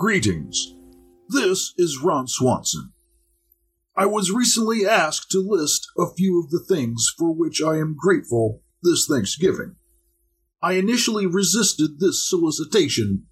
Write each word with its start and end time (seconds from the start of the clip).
Greetings. 0.00 0.76
This 1.28 1.74
is 1.76 2.00
Ron 2.02 2.26
Swanson. 2.26 2.94
I 3.94 4.06
was 4.06 4.30
recently 4.30 4.86
asked 4.86 5.30
to 5.32 5.46
list 5.46 5.88
a 5.98 6.10
few 6.16 6.42
of 6.42 6.48
the 6.48 6.64
things 6.66 7.12
for 7.18 7.34
which 7.34 7.60
I 7.60 7.76
am 7.76 7.98
grateful 8.00 8.62
this 8.82 9.06
Thanksgiving. 9.06 9.76
I 10.62 10.72
initially 10.72 11.26
resisted 11.26 12.00
this 12.00 12.26
solicitation. 12.26 13.26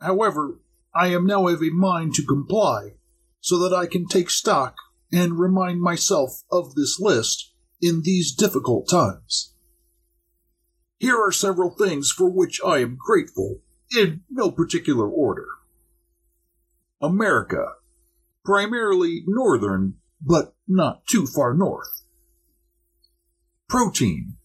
However, 0.00 0.58
I 0.94 1.08
am 1.08 1.26
now 1.26 1.48
of 1.48 1.62
a 1.62 1.68
mind 1.68 2.14
to 2.14 2.24
comply 2.24 2.94
so 3.40 3.58
that 3.58 3.76
I 3.76 3.84
can 3.84 4.06
take 4.06 4.30
stock 4.30 4.74
and 5.12 5.38
remind 5.38 5.82
myself 5.82 6.30
of 6.50 6.76
this 6.76 6.98
list 6.98 7.52
in 7.82 8.00
these 8.04 8.34
difficult 8.34 8.88
times. 8.88 9.52
Here 10.96 11.18
are 11.22 11.30
several 11.30 11.76
things 11.76 12.10
for 12.10 12.30
which 12.30 12.58
I 12.64 12.78
am 12.78 12.96
grateful, 12.98 13.60
in 13.94 14.22
no 14.30 14.50
particular 14.50 15.10
order. 15.10 15.44
America, 17.00 17.64
primarily 18.44 19.22
northern, 19.26 19.94
but 20.20 20.54
not 20.66 21.06
too 21.06 21.26
far 21.26 21.54
north. 21.54 22.02
Protein, 23.68 24.36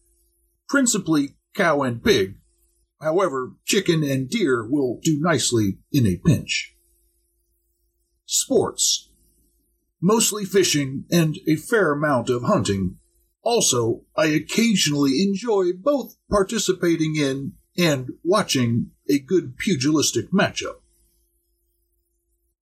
principally 0.68 1.38
cow 1.56 1.82
and 1.82 2.04
pig. 2.04 2.38
However, 3.02 3.54
chicken 3.66 4.04
and 4.04 4.30
deer 4.30 4.68
will 4.68 5.00
do 5.02 5.20
nicely 5.20 5.80
in 5.92 6.06
a 6.06 6.18
pinch. 6.18 6.76
Sports, 8.26 9.10
mostly 10.02 10.46
fishing 10.46 11.06
and 11.12 11.38
a 11.48 11.56
fair 11.56 11.94
amount 11.94 12.30
of 12.30 12.44
hunting. 12.44 12.98
Also, 13.44 14.04
I 14.16 14.28
occasionally 14.28 15.24
enjoy 15.24 15.74
both 15.74 16.16
participating 16.30 17.16
in 17.16 17.54
and 17.78 18.10
watching 18.24 18.92
a 19.10 19.20
good 19.20 19.58
pugilistic 19.58 20.32
matchup. 20.32 20.81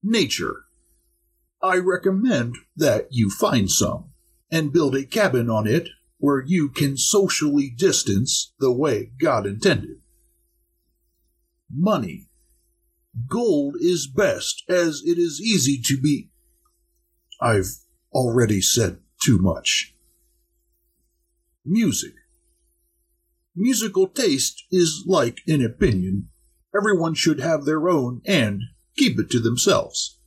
Nature. 0.01 0.63
I 1.61 1.77
recommend 1.77 2.55
that 2.75 3.07
you 3.11 3.29
find 3.29 3.69
some 3.69 4.11
and 4.51 4.71
build 4.71 4.95
a 4.95 5.05
cabin 5.05 5.49
on 5.49 5.67
it 5.67 5.89
where 6.17 6.43
you 6.45 6.69
can 6.69 6.97
socially 6.97 7.69
distance 7.69 8.53
the 8.59 8.71
way 8.71 9.11
God 9.21 9.45
intended. 9.45 9.97
Money. 11.71 12.29
Gold 13.27 13.75
is 13.79 14.07
best 14.07 14.63
as 14.69 15.01
it 15.05 15.17
is 15.17 15.41
easy 15.41 15.81
to 15.85 15.99
be. 15.99 16.29
I've 17.41 17.69
already 18.13 18.61
said 18.61 18.99
too 19.23 19.39
much. 19.39 19.95
Music. 21.65 22.13
Musical 23.55 24.07
taste 24.07 24.63
is 24.71 25.03
like 25.05 25.39
an 25.47 25.63
opinion. 25.63 26.29
Everyone 26.75 27.13
should 27.13 27.39
have 27.39 27.65
their 27.65 27.89
own 27.89 28.21
and 28.25 28.61
keep 28.99 29.17
it 29.17 29.31
to 29.31 29.39
themselves. 29.39 30.19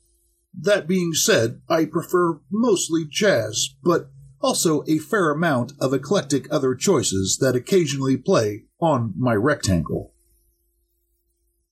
That 0.58 0.88
being 0.88 1.12
said, 1.12 1.60
I 1.68 1.84
prefer 1.84 2.40
mostly 2.50 3.04
jazz, 3.08 3.68
but 3.82 4.10
also 4.40 4.82
a 4.88 4.98
fair 4.98 5.30
amount 5.30 5.72
of 5.80 5.94
eclectic 5.94 6.52
other 6.52 6.74
choices 6.74 7.38
that 7.40 7.54
occasionally 7.54 8.16
play 8.16 8.64
on 8.80 9.14
my 9.16 9.34
rectangle. 9.34 10.14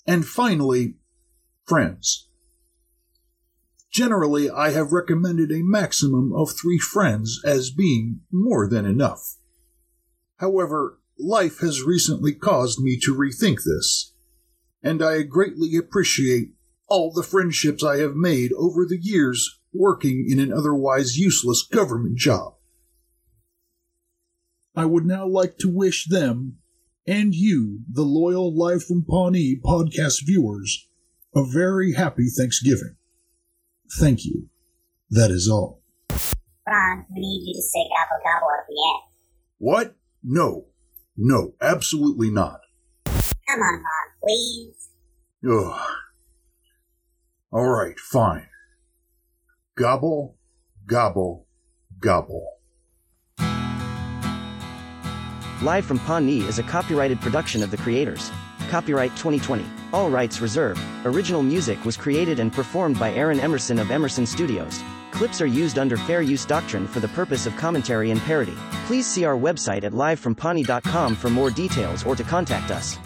And 0.06 0.26
finally, 0.26 0.94
friends. 1.66 2.28
Generally, 3.92 4.50
I 4.50 4.70
have 4.70 4.92
recommended 4.92 5.50
a 5.50 5.64
maximum 5.64 6.32
of 6.32 6.50
three 6.52 6.78
friends 6.78 7.40
as 7.44 7.70
being 7.70 8.20
more 8.30 8.68
than 8.68 8.86
enough. 8.86 9.36
However, 10.36 11.00
life 11.18 11.58
has 11.58 11.82
recently 11.82 12.32
caused 12.32 12.80
me 12.80 12.98
to 13.02 13.14
rethink 13.14 13.58
this, 13.64 14.14
and 14.82 15.02
I 15.02 15.22
greatly 15.22 15.76
appreciate 15.76 16.52
all 16.90 17.12
the 17.12 17.22
friendships 17.22 17.82
I 17.82 17.98
have 17.98 18.14
made 18.14 18.52
over 18.52 18.84
the 18.84 18.98
years 19.00 19.60
working 19.72 20.26
in 20.28 20.38
an 20.38 20.52
otherwise 20.52 21.16
useless 21.16 21.62
government 21.62 22.18
job. 22.18 22.54
I 24.76 24.84
would 24.84 25.06
now 25.06 25.26
like 25.26 25.56
to 25.58 25.68
wish 25.68 26.06
them 26.06 26.58
and 27.06 27.34
you, 27.34 27.80
the 27.90 28.02
loyal 28.02 28.56
Live 28.56 28.84
from 28.84 29.04
Pawnee 29.04 29.58
podcast 29.64 30.26
viewers, 30.26 30.88
a 31.34 31.44
very 31.44 31.94
happy 31.94 32.28
Thanksgiving. 32.28 32.96
Thank 33.98 34.24
you. 34.24 34.48
That 35.10 35.30
is 35.30 35.48
all. 35.48 35.82
Ron, 36.68 37.06
we 37.12 37.20
need 37.20 37.42
you 37.46 37.54
to 37.54 37.62
say 37.62 37.80
gobble 37.88 38.22
gobble 38.22 38.48
at 38.58 38.66
the 38.68 38.74
end. 38.94 39.02
What? 39.58 39.96
No. 40.22 40.66
No, 41.16 41.54
absolutely 41.60 42.30
not. 42.30 42.60
Come 43.06 43.60
on, 43.60 43.74
Ron, 43.74 44.08
please. 44.22 44.88
Ugh. 45.50 45.89
All 47.52 47.68
right, 47.68 47.98
fine. 47.98 48.46
Gobble, 49.76 50.36
gobble, 50.86 51.48
gobble. 51.98 52.46
Live 55.60 55.84
from 55.84 55.98
Pawnee 55.98 56.42
is 56.42 56.60
a 56.60 56.62
copyrighted 56.62 57.20
production 57.20 57.64
of 57.64 57.72
the 57.72 57.76
creators. 57.76 58.30
Copyright 58.68 59.10
2020. 59.16 59.64
All 59.92 60.10
rights 60.10 60.40
reserved. 60.40 60.80
Original 61.04 61.42
music 61.42 61.84
was 61.84 61.96
created 61.96 62.38
and 62.38 62.52
performed 62.52 63.00
by 63.00 63.12
Aaron 63.14 63.40
Emerson 63.40 63.80
of 63.80 63.90
Emerson 63.90 64.26
Studios. 64.26 64.80
Clips 65.10 65.40
are 65.40 65.46
used 65.46 65.76
under 65.76 65.96
fair 65.96 66.22
use 66.22 66.44
doctrine 66.44 66.86
for 66.86 67.00
the 67.00 67.08
purpose 67.08 67.46
of 67.46 67.56
commentary 67.56 68.12
and 68.12 68.20
parody. 68.20 68.56
Please 68.86 69.08
see 69.08 69.24
our 69.24 69.36
website 69.36 69.82
at 69.82 69.92
livefrompawnee.com 69.92 71.16
for 71.16 71.30
more 71.30 71.50
details 71.50 72.06
or 72.06 72.14
to 72.14 72.22
contact 72.22 72.70
us. 72.70 72.96